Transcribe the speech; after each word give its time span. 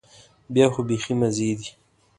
بیا 0.53 0.67
خو 0.73 0.81
بيخي 0.89 1.13
مزې 1.21 1.49
دي. 1.59 1.69